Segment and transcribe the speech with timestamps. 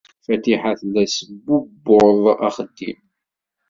[0.25, 2.99] Fatiḥa tella tesbubbuḍ axeddim.